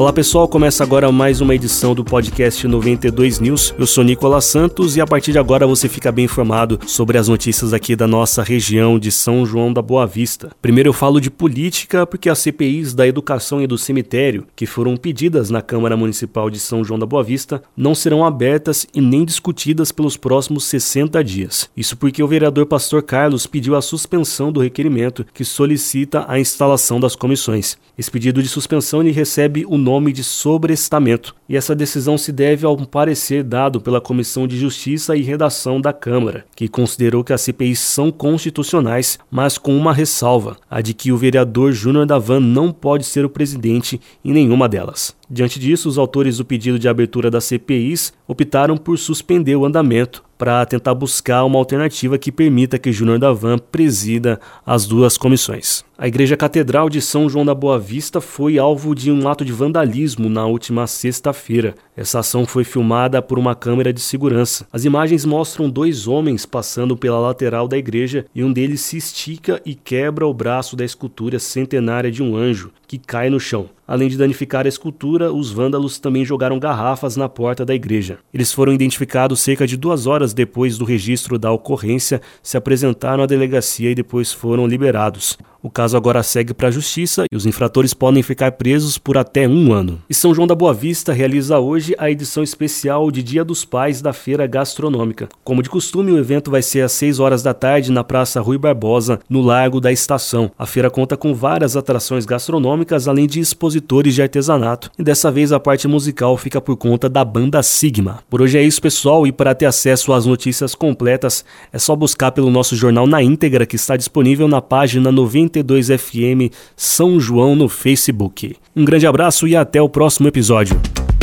Olá 0.00 0.14
pessoal, 0.14 0.48
começa 0.48 0.82
agora 0.82 1.12
mais 1.12 1.42
uma 1.42 1.54
edição 1.54 1.94
do 1.94 2.02
podcast 2.02 2.66
92 2.66 3.38
News. 3.38 3.74
Eu 3.78 3.86
sou 3.86 4.02
Nicolas 4.02 4.46
Santos 4.46 4.96
e 4.96 5.00
a 5.02 5.06
partir 5.06 5.32
de 5.32 5.38
agora 5.38 5.66
você 5.66 5.90
fica 5.90 6.10
bem 6.10 6.24
informado 6.24 6.80
sobre 6.86 7.18
as 7.18 7.28
notícias 7.28 7.74
aqui 7.74 7.94
da 7.94 8.06
nossa 8.06 8.42
região 8.42 8.98
de 8.98 9.12
São 9.12 9.44
João 9.44 9.70
da 9.70 9.82
Boa 9.82 10.06
Vista. 10.06 10.52
Primeiro 10.62 10.88
eu 10.88 10.94
falo 10.94 11.20
de 11.20 11.30
política 11.30 12.06
porque 12.06 12.30
as 12.30 12.38
CPIs 12.38 12.94
da 12.94 13.06
educação 13.06 13.60
e 13.60 13.66
do 13.66 13.76
cemitério, 13.76 14.46
que 14.56 14.64
foram 14.64 14.96
pedidas 14.96 15.50
na 15.50 15.60
Câmara 15.60 15.98
Municipal 15.98 16.48
de 16.48 16.58
São 16.58 16.82
João 16.82 16.98
da 16.98 17.04
Boa 17.04 17.22
Vista, 17.22 17.62
não 17.76 17.94
serão 17.94 18.24
abertas 18.24 18.86
e 18.94 19.02
nem 19.02 19.22
discutidas 19.26 19.92
pelos 19.92 20.16
próximos 20.16 20.64
60 20.64 21.22
dias. 21.22 21.68
Isso 21.76 21.94
porque 21.94 22.22
o 22.22 22.26
vereador 22.26 22.64
Pastor 22.64 23.02
Carlos 23.02 23.46
pediu 23.46 23.76
a 23.76 23.82
suspensão 23.82 24.50
do 24.50 24.60
requerimento 24.60 25.26
que 25.34 25.44
solicita 25.44 26.24
a 26.26 26.40
instalação 26.40 26.98
das 26.98 27.14
comissões. 27.14 27.76
Esse 27.98 28.10
pedido 28.10 28.42
de 28.42 28.48
suspensão 28.48 29.02
ele 29.02 29.10
recebe 29.10 29.66
o 29.68 29.76
nome 29.76 29.89
de 30.12 30.22
sobrestamento, 30.22 31.34
e 31.48 31.56
essa 31.56 31.74
decisão 31.74 32.16
se 32.16 32.30
deve 32.30 32.64
ao 32.64 32.76
parecer 32.76 33.42
dado 33.42 33.80
pela 33.80 34.00
Comissão 34.00 34.46
de 34.46 34.56
Justiça 34.56 35.16
e 35.16 35.22
Redação 35.22 35.80
da 35.80 35.92
Câmara, 35.92 36.44
que 36.54 36.68
considerou 36.68 37.24
que 37.24 37.32
as 37.32 37.40
CPIs 37.40 37.80
são 37.80 38.12
constitucionais, 38.12 39.18
mas 39.30 39.58
com 39.58 39.76
uma 39.76 39.92
ressalva, 39.92 40.56
a 40.70 40.80
de 40.80 40.94
que 40.94 41.10
o 41.10 41.16
vereador 41.16 41.72
Júnior 41.72 42.06
Davan 42.06 42.40
não 42.40 42.70
pode 42.70 43.04
ser 43.04 43.24
o 43.24 43.30
presidente 43.30 44.00
em 44.24 44.32
nenhuma 44.32 44.68
delas. 44.68 45.14
Diante 45.28 45.58
disso, 45.58 45.88
os 45.88 45.98
autores 45.98 46.36
do 46.36 46.44
pedido 46.44 46.78
de 46.78 46.88
abertura 46.88 47.30
das 47.30 47.44
CPIs 47.44 48.12
optaram 48.28 48.76
por 48.76 48.98
suspender 48.98 49.56
o 49.56 49.64
andamento 49.64 50.22
para 50.40 50.64
tentar 50.64 50.94
buscar 50.94 51.44
uma 51.44 51.58
alternativa 51.58 52.16
que 52.16 52.32
permita 52.32 52.78
que 52.78 52.90
Júnior 52.90 53.18
Davan 53.18 53.58
presida 53.58 54.40
as 54.64 54.86
duas 54.86 55.18
comissões. 55.18 55.84
A 55.98 56.08
Igreja 56.08 56.34
Catedral 56.34 56.88
de 56.88 57.02
São 57.02 57.28
João 57.28 57.44
da 57.44 57.54
Boa 57.54 57.78
Vista 57.78 58.22
foi 58.22 58.58
alvo 58.58 58.94
de 58.94 59.12
um 59.12 59.28
ato 59.28 59.44
de 59.44 59.52
vandalismo 59.52 60.30
na 60.30 60.46
última 60.46 60.86
sexta-feira. 60.86 61.74
Essa 61.94 62.20
ação 62.20 62.46
foi 62.46 62.64
filmada 62.64 63.20
por 63.20 63.38
uma 63.38 63.54
câmera 63.54 63.92
de 63.92 64.00
segurança. 64.00 64.66
As 64.72 64.86
imagens 64.86 65.26
mostram 65.26 65.68
dois 65.68 66.08
homens 66.08 66.46
passando 66.46 66.96
pela 66.96 67.18
lateral 67.18 67.68
da 67.68 67.76
igreja 67.76 68.24
e 68.34 68.42
um 68.42 68.50
deles 68.50 68.80
se 68.80 68.96
estica 68.96 69.60
e 69.62 69.74
quebra 69.74 70.26
o 70.26 70.32
braço 70.32 70.74
da 70.74 70.86
escultura 70.86 71.38
centenária 71.38 72.10
de 72.10 72.22
um 72.22 72.34
anjo, 72.34 72.72
que 72.90 72.98
cai 72.98 73.30
no 73.30 73.38
chão. 73.38 73.70
Além 73.86 74.08
de 74.08 74.18
danificar 74.18 74.66
a 74.66 74.68
escultura, 74.68 75.32
os 75.32 75.52
vândalos 75.52 76.00
também 76.00 76.24
jogaram 76.24 76.58
garrafas 76.58 77.16
na 77.16 77.28
porta 77.28 77.64
da 77.64 77.72
igreja. 77.72 78.18
Eles 78.34 78.52
foram 78.52 78.72
identificados 78.72 79.38
cerca 79.38 79.64
de 79.64 79.76
duas 79.76 80.08
horas 80.08 80.34
depois 80.34 80.76
do 80.76 80.84
registro 80.84 81.38
da 81.38 81.52
ocorrência, 81.52 82.20
se 82.42 82.56
apresentaram 82.56 83.22
à 83.22 83.26
delegacia 83.26 83.92
e 83.92 83.94
depois 83.94 84.32
foram 84.32 84.66
liberados. 84.66 85.38
O 85.62 85.68
caso 85.68 85.94
agora 85.94 86.22
segue 86.22 86.54
para 86.54 86.68
a 86.68 86.70
justiça 86.70 87.24
e 87.30 87.36
os 87.36 87.44
infratores 87.44 87.92
podem 87.92 88.22
ficar 88.22 88.52
presos 88.52 88.96
por 88.96 89.18
até 89.18 89.46
um 89.46 89.74
ano. 89.74 90.00
E 90.08 90.14
São 90.14 90.34
João 90.34 90.46
da 90.46 90.54
Boa 90.54 90.72
Vista 90.72 91.12
realiza 91.12 91.58
hoje 91.58 91.94
a 91.98 92.10
edição 92.10 92.42
especial 92.42 93.10
de 93.10 93.22
Dia 93.22 93.44
dos 93.44 93.62
Pais 93.62 94.00
da 94.00 94.14
Feira 94.14 94.46
Gastronômica. 94.46 95.28
Como 95.44 95.62
de 95.62 95.68
costume, 95.68 96.12
o 96.12 96.18
evento 96.18 96.50
vai 96.50 96.62
ser 96.62 96.80
às 96.80 96.92
6 96.92 97.20
horas 97.20 97.42
da 97.42 97.52
tarde 97.52 97.92
na 97.92 98.02
Praça 98.02 98.40
Rui 98.40 98.56
Barbosa, 98.56 99.20
no 99.28 99.42
Largo 99.42 99.82
da 99.82 99.92
Estação. 99.92 100.50
A 100.58 100.64
feira 100.64 100.88
conta 100.88 101.14
com 101.14 101.34
várias 101.34 101.76
atrações 101.76 102.24
gastronômicas, 102.24 103.06
além 103.06 103.26
de 103.26 103.38
expositores 103.38 104.14
de 104.14 104.22
artesanato. 104.22 104.90
E 104.98 105.02
dessa 105.02 105.30
vez 105.30 105.52
a 105.52 105.60
parte 105.60 105.86
musical 105.86 106.38
fica 106.38 106.58
por 106.58 106.76
conta 106.78 107.06
da 107.06 107.22
banda 107.22 107.62
Sigma. 107.62 108.20
Por 108.30 108.40
hoje 108.40 108.56
é 108.56 108.62
isso, 108.62 108.80
pessoal, 108.80 109.26
e 109.26 109.32
para 109.32 109.54
ter 109.54 109.66
acesso 109.66 110.14
às 110.14 110.24
notícias 110.24 110.74
completas 110.74 111.44
é 111.70 111.78
só 111.78 111.94
buscar 111.94 112.32
pelo 112.32 112.50
nosso 112.50 112.74
jornal 112.74 113.06
na 113.06 113.22
íntegra 113.22 113.66
que 113.66 113.76
está 113.76 113.94
disponível 113.94 114.48
na 114.48 114.62
página 114.62 115.12
90 115.12 115.49
92 115.50 115.88
FM 115.88 116.54
São 116.76 117.18
João 117.18 117.56
no 117.56 117.68
Facebook. 117.68 118.56
Um 118.74 118.84
grande 118.84 119.06
abraço 119.06 119.46
e 119.48 119.56
até 119.56 119.82
o 119.82 119.88
próximo 119.88 120.28
episódio. 120.28 120.80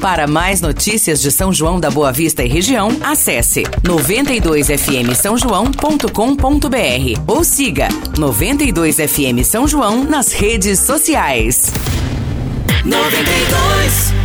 Para 0.00 0.26
mais 0.26 0.60
notícias 0.60 1.20
de 1.20 1.30
São 1.30 1.52
João 1.52 1.80
da 1.80 1.90
Boa 1.90 2.12
Vista 2.12 2.44
e 2.44 2.48
região, 2.48 2.88
acesse 3.02 3.62
92fm 3.82 5.14
São 5.14 5.36
João.com.br 5.36 7.20
ou 7.26 7.42
siga 7.42 7.88
92fm 8.14 9.42
São 9.44 9.66
João 9.66 10.04
nas 10.04 10.32
redes 10.32 10.78
sociais. 10.80 11.72
92 12.84 14.17